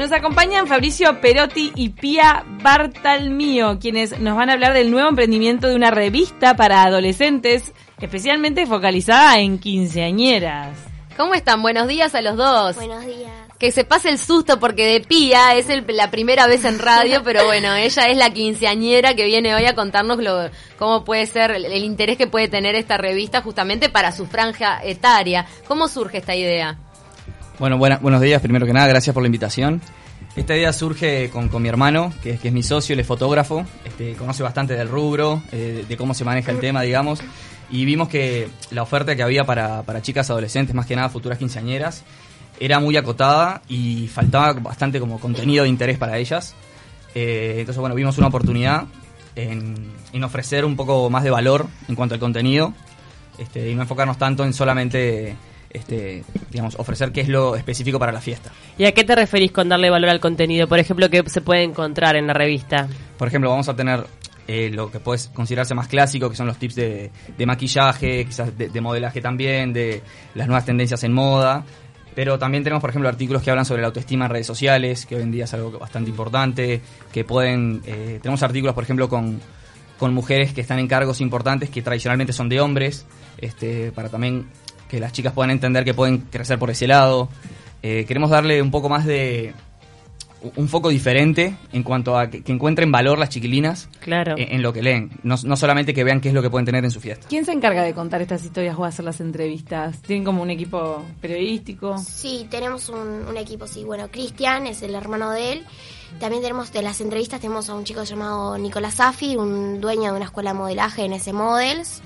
[0.00, 5.68] Nos acompañan Fabricio Perotti y Pia Bartalmío, quienes nos van a hablar del nuevo emprendimiento
[5.68, 10.74] de una revista para adolescentes, especialmente focalizada en quinceañeras.
[11.18, 11.60] ¿Cómo están?
[11.60, 12.76] Buenos días a los dos.
[12.76, 13.30] Buenos días.
[13.58, 17.20] Que se pase el susto porque de Pía es el- la primera vez en radio,
[17.24, 20.48] pero bueno, ella es la quinceañera que viene hoy a contarnos lo,
[20.78, 24.80] cómo puede ser el, el interés que puede tener esta revista justamente para su franja
[24.82, 25.44] etaria.
[25.68, 26.78] ¿Cómo surge esta idea?
[27.60, 29.80] Bueno, buena- buenos días, primero que nada, gracias por la invitación.
[30.34, 33.06] Esta idea surge con, con mi hermano, que, es- que es mi socio, él es
[33.06, 37.20] fotógrafo, este, conoce bastante del rubro, eh, de, cómo se maneja el tema, digamos,
[37.70, 41.36] y vimos que la oferta que había para, para chicas adolescentes, más que nada futuras
[41.38, 42.02] quinceañeras,
[42.58, 46.54] era muy acotada y faltaba bastante como contenido de interés para ellas.
[47.14, 48.84] Eh, entonces, bueno, vimos una oportunidad
[49.36, 52.72] en, en ofrecer un poco más de valor en cuanto al contenido
[53.38, 55.36] este, y no enfocarnos tanto en solamente
[55.70, 58.50] este, digamos, ofrecer qué es lo específico para la fiesta.
[58.76, 60.66] ¿Y a qué te referís con darle valor al contenido?
[60.66, 62.88] Por ejemplo, ¿qué se puede encontrar en la revista?
[63.16, 64.04] Por ejemplo, vamos a tener
[64.48, 68.56] eh, lo que puede considerarse más clásico, que son los tips de, de maquillaje, quizás
[68.58, 70.02] de, de modelaje también, de
[70.34, 71.64] las nuevas tendencias en moda.
[72.12, 75.14] Pero también tenemos, por ejemplo, artículos que hablan sobre la autoestima en redes sociales, que
[75.14, 76.80] hoy en día es algo bastante importante,
[77.12, 77.82] que pueden...
[77.86, 79.40] eh, tenemos artículos, por ejemplo, con,
[79.96, 83.06] con mujeres que están en cargos importantes que tradicionalmente son de hombres,
[83.38, 84.46] este, para también
[84.90, 87.28] que las chicas puedan entender que pueden crecer por ese lado.
[87.82, 89.54] Eh, queremos darle un poco más de
[90.56, 94.36] un foco diferente en cuanto a que, que encuentren valor las chiquilinas Claro.
[94.38, 95.10] en, en lo que leen.
[95.22, 97.26] No, no solamente que vean qué es lo que pueden tener en su fiesta.
[97.28, 100.00] ¿Quién se encarga de contar estas historias o hacer las entrevistas?
[100.00, 101.98] ¿Tienen como un equipo periodístico?
[101.98, 103.84] Sí, tenemos un, un equipo, sí.
[103.84, 105.64] Bueno, Cristian es el hermano de él.
[106.18, 110.16] También tenemos de las entrevistas, tenemos a un chico llamado Nicolás Safi, un dueño de
[110.16, 112.00] una escuela de modelaje en ese Models,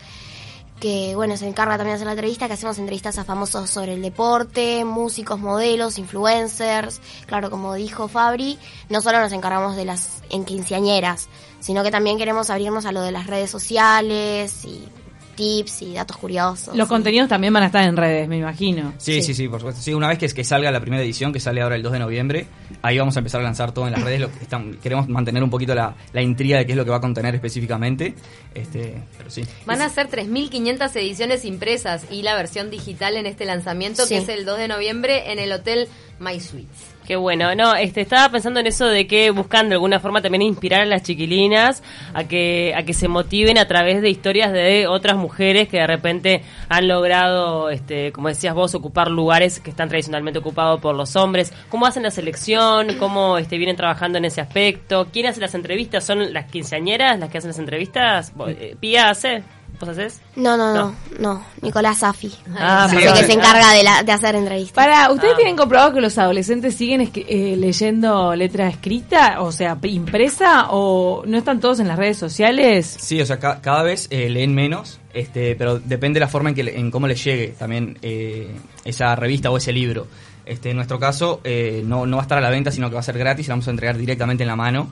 [0.84, 3.94] que bueno, se encarga también de hacer la entrevista, que hacemos entrevistas a famosos sobre
[3.94, 7.00] el deporte, músicos, modelos, influencers.
[7.24, 8.58] Claro, como dijo Fabri,
[8.90, 13.00] no solo nos encargamos de las en quinceañeras, sino que también queremos abrirnos a lo
[13.00, 14.86] de las redes sociales y
[15.34, 16.76] tips y datos curiosos.
[16.76, 18.92] Los y- contenidos también van a estar en redes, me imagino.
[18.98, 19.80] Sí, sí, sí, por supuesto.
[19.82, 21.98] Sí, una vez que, que salga la primera edición, que sale ahora el 2 de
[21.98, 22.46] noviembre,
[22.82, 24.20] ahí vamos a empezar a lanzar todo en las redes.
[24.20, 26.90] Lo que están- queremos mantener un poquito la, la intriga de qué es lo que
[26.90, 28.14] va a contener específicamente.
[28.54, 29.42] Este, pero sí.
[29.66, 34.28] Van a ser 3.500 ediciones impresas y la versión digital en este lanzamiento que es
[34.28, 35.88] el 2 de noviembre en el Hotel
[36.18, 36.94] My Suites.
[37.06, 40.40] Qué bueno, no, este, estaba pensando en eso de que buscan de alguna forma también
[40.40, 41.82] inspirar a las chiquilinas
[42.14, 45.86] a que, a que se motiven a través de historias de otras mujeres que de
[45.86, 51.14] repente han logrado, este, como decías vos, ocupar lugares que están tradicionalmente ocupados por los
[51.14, 51.52] hombres.
[51.68, 52.96] ¿Cómo hacen la selección?
[52.98, 55.08] ¿Cómo este, vienen trabajando en ese aspecto?
[55.12, 56.04] ¿Quién hace las entrevistas?
[56.04, 58.32] ¿Son las quinceañeras las que hacen las entrevistas?
[58.34, 59.42] ¿Vos, eh, ¿Pía hace?
[59.86, 60.20] ¿Vos haces?
[60.36, 62.32] No, no, no, no, Nicolás Safi.
[62.56, 64.72] Ah, que se encarga de, la, de hacer entrevistas.
[64.74, 65.36] Para, ¿ustedes Ah.
[65.36, 71.36] tienen comprobado que los adolescentes siguen eh, leyendo letra escrita, o sea, impresa, o no
[71.38, 72.96] están todos en las redes sociales?
[72.98, 76.48] Sí, o sea, ca- cada vez eh, leen menos, este, pero depende de la forma
[76.50, 80.06] en, que, en cómo les llegue también eh, esa revista o ese libro.
[80.46, 82.94] Este, en nuestro caso, eh, no, no va a estar a la venta, sino que
[82.94, 84.88] va a ser gratis y la vamos a entregar directamente en la mano.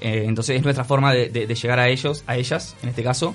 [0.00, 3.02] Eh, entonces es nuestra forma de, de- de llegar a ellos, a ellas, en este
[3.02, 3.34] caso,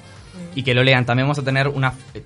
[0.56, 1.06] y que lo lean.
[1.06, 1.94] También vamos a tener una...
[2.14, 2.22] eh,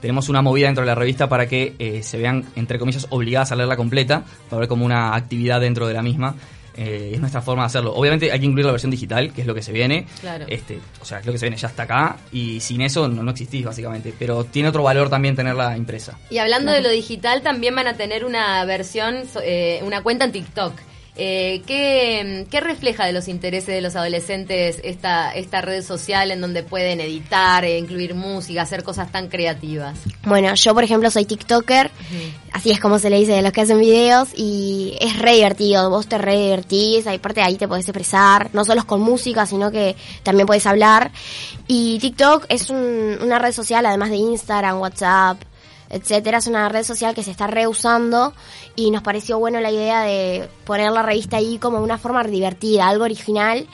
[0.00, 3.52] tenemos una movida dentro de la revista para que eh, se vean, entre comillas, obligadas
[3.52, 6.34] a leerla completa, para ver como una actividad dentro de la misma.
[6.76, 7.94] Eh, es nuestra forma de hacerlo.
[7.94, 10.06] Obviamente hay que incluir la versión digital, que es lo que se viene.
[10.20, 10.44] Claro.
[10.48, 13.22] Este, o sea, es lo que se viene, ya está acá y sin eso no,
[13.22, 14.12] no existís básicamente.
[14.18, 16.18] Pero tiene otro valor también tenerla impresa.
[16.30, 20.32] Y hablando de lo digital, también van a tener una versión, eh, una cuenta en
[20.32, 20.72] TikTok.
[21.16, 26.40] Eh, ¿qué, qué refleja de los intereses de los adolescentes esta, esta red social en
[26.40, 29.96] donde pueden editar, eh, incluir música, hacer cosas tan creativas?
[30.24, 31.88] Bueno, yo por ejemplo soy TikToker,
[32.52, 35.88] así es como se le dice de los que hacen videos y es re divertido,
[35.88, 39.94] vos te re divertís, aparte ahí te podés expresar, no solo con música, sino que
[40.24, 41.12] también podés hablar.
[41.68, 45.40] Y TikTok es un- una red social, además de Instagram, WhatsApp,
[45.94, 48.34] etcétera, es una red social que se está reusando
[48.74, 52.88] y nos pareció bueno la idea de poner la revista ahí como una forma divertida,
[52.88, 53.68] algo original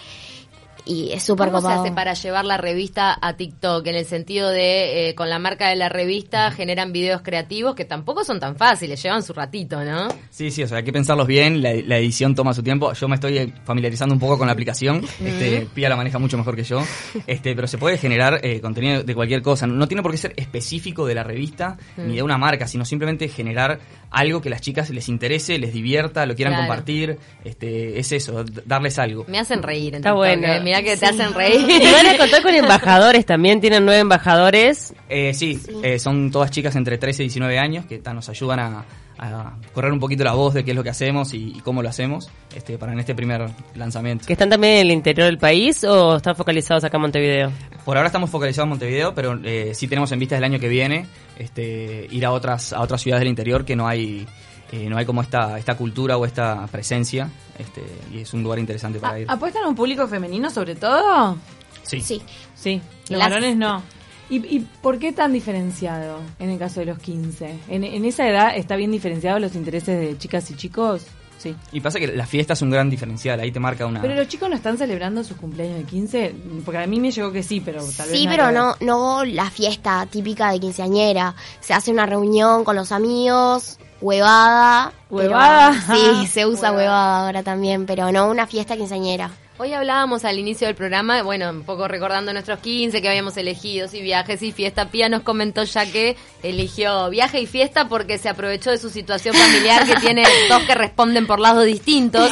[0.86, 1.82] y es súper ¿Cómo se copado.
[1.82, 3.86] hace para llevar la revista a TikTok?
[3.86, 7.84] En el sentido de, eh, con la marca de la revista, generan videos creativos que
[7.84, 10.08] tampoco son tan fáciles, llevan su ratito, ¿no?
[10.30, 12.92] Sí, sí, o sea, hay que pensarlos bien, la, la edición toma su tiempo.
[12.92, 16.36] Yo me estoy eh, familiarizando un poco con la aplicación, este, Pía la maneja mucho
[16.38, 16.82] mejor que yo,
[17.26, 19.66] este, pero se puede generar eh, contenido de cualquier cosa.
[19.66, 23.28] No tiene por qué ser específico de la revista ni de una marca, sino simplemente
[23.28, 23.78] generar
[24.10, 26.66] algo que las chicas les interese, les divierta, lo quieran Claro.
[26.66, 27.18] compartir.
[27.44, 29.24] Este, es eso, darles algo.
[29.28, 29.94] Me hacen reír.
[29.94, 30.46] en Está bueno.
[30.48, 30.60] eh.
[30.70, 31.82] Mirá que te hacen Y reír.
[31.93, 34.94] van a contar con embajadores también, tienen nueve embajadores.
[35.08, 38.84] Eh, sí, eh, son todas chicas entre 13 y 19 años que nos ayudan a,
[39.19, 41.82] a correr un poquito la voz de qué es lo que hacemos y, y cómo
[41.82, 44.26] lo hacemos este, para en este primer lanzamiento.
[44.26, 47.52] ¿Que están también en el interior del país o están focalizados acá en Montevideo?
[47.84, 50.69] Por ahora estamos focalizados en Montevideo, pero eh, sí tenemos en vista el año que
[50.69, 51.06] viene
[51.37, 54.25] este, ir a otras a otras ciudades del interior que no hay
[54.72, 57.28] eh, no hay como esta esta cultura o esta presencia
[57.58, 57.82] este,
[58.12, 59.26] y es un lugar interesante para ir.
[59.31, 61.37] ¿Apuestan a un público femenino sobre todo?
[61.82, 62.00] Sí.
[62.00, 62.22] Sí.
[62.55, 63.82] Sí, los Las- varones no.
[64.28, 67.58] ¿Y, ¿Y por qué tan diferenciado en el caso de los 15?
[67.69, 71.05] ¿En, en esa edad está bien diferenciado los intereses de chicas y chicos?
[71.37, 71.56] Sí.
[71.73, 74.02] Y pasa que la fiesta es un gran diferencial, ahí te marca una...
[74.02, 76.34] Pero los chicos no están celebrando sus cumpleaños de 15,
[76.66, 79.25] porque a mí me llegó que sí, pero tal vez Sí, pero que no, no
[79.25, 81.34] la fiesta típica de quinceañera.
[81.61, 84.93] Se hace una reunión con los amigos, huevada.
[85.08, 85.73] pero- ¿Huevada?
[85.73, 86.76] Sí, se usa Huevada.
[86.76, 89.31] huevada ahora también, pero no una fiesta quinceañera.
[89.62, 93.88] Hoy hablábamos al inicio del programa, bueno, un poco recordando nuestros 15 que habíamos elegido,
[93.88, 94.88] sí, viajes y fiesta.
[94.88, 99.34] Pía nos comentó ya que eligió viaje y fiesta porque se aprovechó de su situación
[99.34, 102.30] familiar que tiene dos que responden por lados distintos.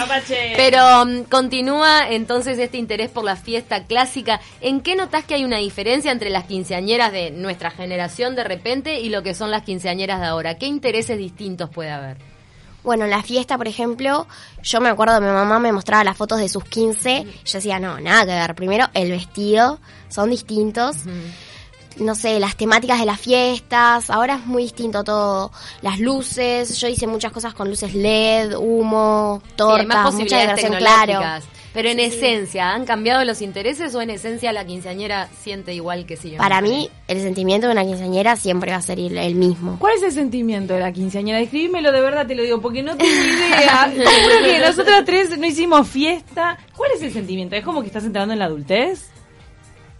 [0.56, 4.40] Pero mm, continúa entonces este interés por la fiesta clásica.
[4.62, 9.00] ¿En qué notas que hay una diferencia entre las quinceañeras de nuestra generación de repente
[9.00, 10.54] y lo que son las quinceañeras de ahora?
[10.56, 12.37] ¿Qué intereses distintos puede haber?
[12.84, 14.26] Bueno, en la fiesta, por ejemplo,
[14.62, 17.26] yo me acuerdo, mi mamá me mostraba las fotos de sus 15.
[17.44, 18.54] Yo decía, no, nada que ver.
[18.54, 19.78] Primero, el vestido,
[20.08, 20.98] son distintos.
[21.98, 24.08] No sé, las temáticas de las fiestas.
[24.08, 25.50] Ahora es muy distinto todo.
[25.82, 30.78] Las luces, yo hice muchas cosas con luces LED, humo, Sí, tortas, más mucha tecnológicas.
[30.78, 31.46] claro.
[31.74, 32.04] Pero en Sí.
[32.04, 36.38] esencia, ¿han cambiado los intereses o en esencia la quinceañera siente igual que siempre?
[36.38, 39.76] Para mí, el sentimiento de una quinceañera siempre va a ser el, mismo.
[39.78, 41.38] ¿Cuál es el sentimiento de la quinceañera?
[41.38, 43.92] Describímelo de verdad, te lo digo, porque no tengo idea.
[43.96, 46.58] Yo creo que nosotras tres no hicimos fiesta.
[46.76, 47.54] ¿Cuál es el sentimiento?
[47.56, 49.10] ¿Es como que estás entrando en la adultez?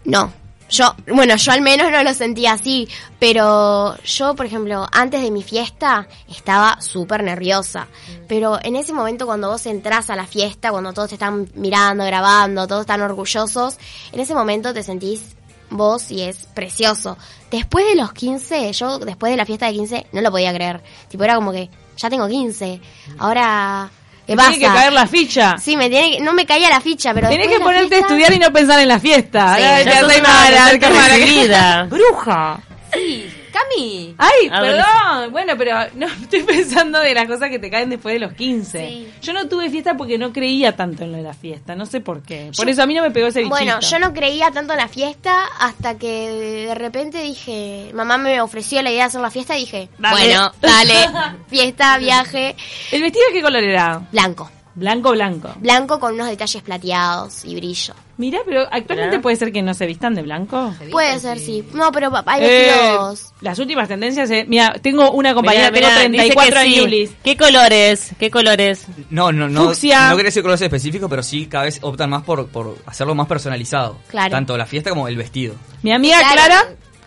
[0.05, 0.31] No.
[0.69, 2.87] Yo, bueno, yo al menos no lo sentía así,
[3.17, 7.87] pero yo, por ejemplo, antes de mi fiesta estaba súper nerviosa.
[8.27, 12.05] Pero en ese momento cuando vos entrás a la fiesta, cuando todos te están mirando,
[12.05, 13.77] grabando, todos están orgullosos,
[14.11, 15.35] en ese momento te sentís
[15.71, 17.17] vos y es precioso.
[17.49, 20.81] Después de los 15, yo después de la fiesta de 15 no lo podía creer.
[21.07, 22.81] Tipo, era como que ya tengo 15.
[23.17, 23.89] Ahora,
[24.29, 24.49] ¿qué Te pasa?
[24.51, 25.55] Tiene que caer la ficha.
[25.57, 27.99] Sí, me tiene que- no me caía la ficha, pero Tenés después que ponerte a
[27.99, 29.55] estudiar y no pensar en la fiesta.
[29.55, 31.87] Sí, ya soy mala, mala.
[31.89, 32.59] Bruja.
[32.93, 33.28] Sí,
[33.59, 34.15] Cami.
[34.17, 35.31] Ay, A perdón.
[35.31, 38.87] Bueno, pero no estoy pensando de las cosas que te caen después de los 15.
[38.87, 39.11] Sí.
[39.21, 41.75] Yo no tuve fiesta porque no creía tanto en lo de la fiesta.
[41.75, 42.51] No sé por qué.
[42.55, 43.55] Por eso a mí no me pegó ese bichito.
[43.55, 46.29] Bueno, yo no creía tanto en la fiesta hasta que
[46.67, 50.15] de repente dije, mamá me ofreció la idea de hacer la fiesta y dije, Dale.
[50.15, 51.09] bueno, dale,
[51.47, 52.55] fiesta, viaje,
[52.91, 54.01] ¿El vestido de qué color era?
[54.11, 54.49] blanco.
[54.75, 55.49] Blanco, blanco.
[55.59, 57.93] Blanco con unos detalles plateados y brillo.
[58.17, 59.21] Mira, pero actualmente Mirá.
[59.21, 60.73] puede ser que no se vistan de blanco.
[60.77, 61.63] Se Puede ser, sí.
[61.73, 63.33] No, pero hay Eh, vestidos.
[63.41, 66.95] las últimas tendencias, eh, mira, tengo una compañera, Mirá, tengo mirá, dice 34 que sí.
[66.95, 67.09] años.
[67.23, 68.11] ¿Qué colores?
[68.19, 68.85] ¿Qué colores?
[69.09, 69.65] No, no, no.
[69.65, 70.09] Fucsia.
[70.09, 73.27] No quería decir colores específicos, pero sí cada vez optan más por, por hacerlo más
[73.27, 73.97] personalizado.
[74.09, 74.31] Claro.
[74.31, 75.55] Tanto la fiesta como el vestido.
[75.81, 76.33] Mi amiga Claro.
[76.35, 76.63] Clara,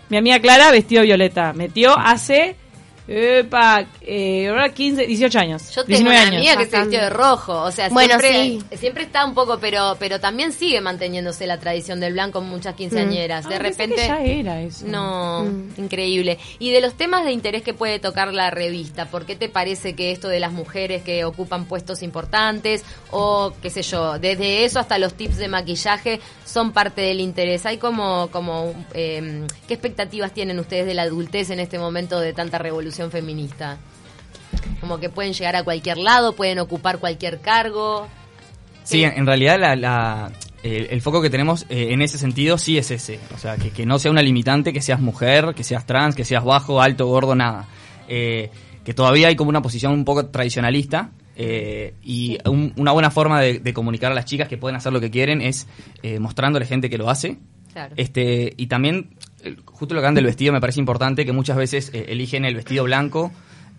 [0.08, 1.52] mi amiga Clara vestido violeta.
[1.52, 2.56] Metió hace,
[3.12, 5.62] epa, eh, ahora 15, 18 años.
[5.74, 6.36] Yo tengo 19 una años.
[6.38, 8.32] amiga que se vistió de rojo, o sea, Bueno, siempre,
[8.70, 8.76] sí.
[8.78, 12.74] siempre está un poco, pero pero también sigue manteniéndose la tradición del blanco en muchas
[12.74, 13.46] quinceañeras.
[13.46, 14.02] Ah, de pensé repente...
[14.02, 14.86] que ya era eso.
[14.86, 15.68] No, Mm.
[15.78, 16.38] increíble.
[16.58, 19.94] Y de los temas de interés que puede tocar la revista, ¿por qué te parece
[19.94, 24.78] que esto de las mujeres que ocupan puestos importantes o qué sé yo, desde eso
[24.78, 27.66] hasta los tips de maquillaje son parte del interés?
[27.66, 32.32] Hay como, como eh, ¿qué expectativas tienen ustedes de la adultez en este momento de
[32.32, 33.78] tanta revolución feminista?
[34.80, 38.08] Como que pueden llegar a cualquier lado, pueden ocupar cualquier cargo.
[38.84, 40.32] Sí, en, en realidad la, la-
[40.62, 43.18] el, el foco que tenemos eh, en ese sentido sí es ese.
[43.34, 46.24] O sea, que, que no sea una limitante, que seas mujer, que seas trans, que
[46.24, 47.66] seas bajo, alto, gordo, nada.
[48.08, 48.50] Eh,
[48.84, 51.10] que todavía hay como una posición un poco tradicionalista.
[51.34, 54.92] eh, y un- una buena forma de, de comunicar a las chicas que pueden hacer
[54.92, 55.66] lo que quieren es
[56.20, 57.38] mostrándole gente que lo hace.
[57.72, 57.94] Claro.
[57.96, 59.16] Este, y también,
[59.66, 62.54] justo lo que hablan del vestido, me parece importante que muchas veces eh, eligen el
[62.54, 63.32] vestido blanco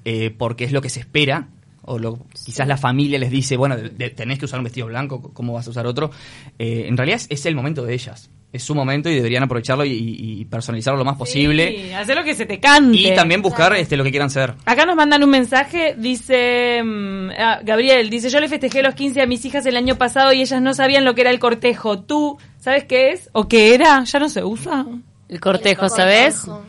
[0.05, 1.48] eh, porque es lo que se espera.
[1.86, 4.88] O lo, quizás la familia les dice, bueno, de- de- tenés que usar un vestido
[4.88, 6.12] blanco, ¿cómo vas a usar otro?
[6.58, 8.29] Eh, en realidad es, es el momento de ellas.
[8.53, 11.75] Es su momento y deberían aprovecharlo y, y- y personalizarlo lo más posible.
[11.88, 12.98] Sí, hacer lo que se te cante.
[12.98, 14.53] Y también buscar este, lo que quieran ser.
[14.65, 19.22] Acá nos mandan un mensaje, dice mm, ah, Gabriel, dice, yo le festejé los 15
[19.22, 22.00] a mis hijas el año pasado y ellas no sabían lo que era el cortejo.
[22.00, 23.29] ¿Tú sabes qué es?
[23.34, 24.03] ¿O qué era?
[24.05, 24.86] ¿Ya no se usa?
[25.34, 26.36] El cortejo, ¿sabes?
[26.36, 26.63] cortejo.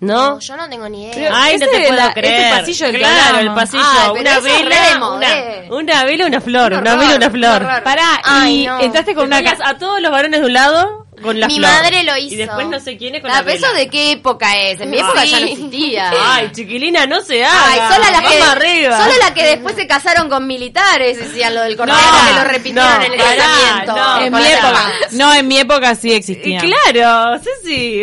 [0.00, 0.40] ¿No?
[0.40, 1.12] yo no tengo ni idea.
[1.14, 2.58] Pero- Ay, no te puedo la- creer.
[2.58, 3.84] pasillo del claro, el pasillo.
[3.86, 6.72] Ay, una vela, una, una vela, una flor.
[6.72, 7.62] Un una horror, vela, una un flor.
[7.62, 7.82] horror.
[7.84, 8.80] Pará, Ay, y no.
[8.80, 9.36] entraste con una...
[9.36, 11.70] ponías ca- a todos los varones de un lado con la Mi flor.
[11.70, 12.36] madre lo Y hizo.
[12.36, 13.66] después no sé quién es con Ah, la vela.
[13.68, 14.80] eso de qué época es?
[14.80, 15.52] En mi época ya no Sí.
[15.54, 16.12] existía.
[16.20, 17.66] Ay, chiquilina, no se haga.
[17.88, 19.04] Ay, solo la que, arriba.
[19.04, 22.44] solo la que después se casaron con militares, decían lo del cordero, No, que lo
[22.44, 23.96] repitieron no, en el pará, casamiento.
[23.96, 24.92] no, en mi la época.
[25.12, 26.60] No, en mi época sí Y existía.
[26.60, 27.42] claro, vamos.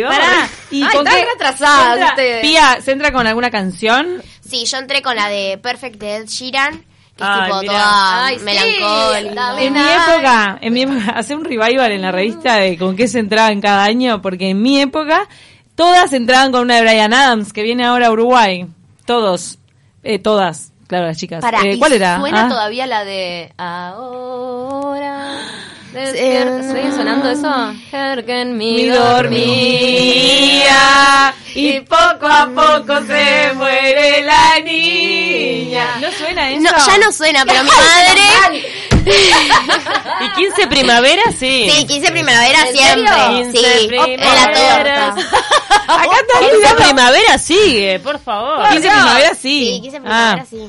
[0.08, 0.48] Pará.
[0.70, 1.28] ¿Y Ay, con están qué?
[1.32, 2.40] retrasadas ¿Se entra- ustedes.
[2.42, 4.22] Pía, ¿se entra con alguna canción?
[4.48, 6.84] Sí, yo entré con la de Perfect de Ed Sheeran,
[7.20, 9.62] que es Ay, tipo toda Ay, sí, melancólica.
[9.62, 13.06] En mi época, en mi época, hace un revival en la revista de con qué
[13.08, 15.28] se entraba en cada año, porque en mi época
[15.74, 18.66] todas entraban con una de Brian Adams, que viene ahora a Uruguay.
[19.06, 19.58] Todos,
[20.02, 21.40] eh, todas, claro, las chicas.
[21.40, 22.18] Para, Eh, ¿y ¿Cuál era?
[22.20, 22.48] Suena Ah.
[22.48, 25.36] todavía la de ahora.
[25.92, 26.62] despierta.
[26.72, 27.74] ¿Sigue sonando eso?
[28.54, 30.69] Mi dormía
[31.68, 35.96] y poco a poco se muere la niña.
[36.00, 36.60] ¿No suena eso?
[36.62, 38.64] No, ya no suena, pero mi madre...
[40.22, 41.70] Y 15 primavera, sí.
[41.74, 43.12] Sí, 15 primavera ¿En siempre.
[43.14, 43.50] serio?
[43.52, 45.14] Sí, 15 en la primaveras.
[45.14, 45.36] torta.
[45.88, 46.82] Acá está 15 olvidando.
[46.84, 48.68] primavera sigue, por favor.
[48.68, 49.72] 15 primavera sí.
[49.74, 50.46] Sí, 15 primavera Ah.
[50.48, 50.68] sí.